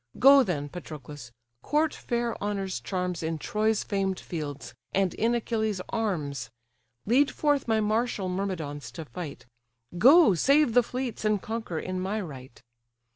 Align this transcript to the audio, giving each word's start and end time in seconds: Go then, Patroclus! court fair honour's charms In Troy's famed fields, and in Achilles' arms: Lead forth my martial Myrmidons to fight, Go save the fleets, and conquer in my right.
Go 0.17 0.41
then, 0.41 0.67
Patroclus! 0.67 1.31
court 1.61 1.93
fair 1.93 2.35
honour's 2.41 2.79
charms 2.79 3.21
In 3.21 3.37
Troy's 3.37 3.83
famed 3.83 4.19
fields, 4.19 4.73
and 4.93 5.13
in 5.13 5.35
Achilles' 5.35 5.79
arms: 5.89 6.49
Lead 7.05 7.29
forth 7.29 7.67
my 7.67 7.79
martial 7.81 8.27
Myrmidons 8.27 8.89
to 8.93 9.05
fight, 9.05 9.45
Go 9.99 10.33
save 10.33 10.73
the 10.73 10.81
fleets, 10.81 11.23
and 11.23 11.39
conquer 11.39 11.77
in 11.77 11.99
my 11.99 12.19
right. 12.19 12.63